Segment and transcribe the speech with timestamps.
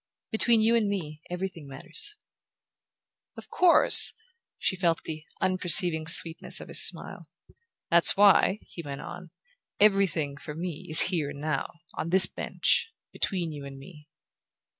[0.31, 2.17] "Between you and me everything matters."
[3.37, 4.13] "Of course!"
[4.57, 7.27] She felt the unperceiving sweetness of his smile.
[7.91, 9.29] "That's why," he went on,
[9.79, 14.09] "'everything,' for me, is here and now: on this bench, between you and me."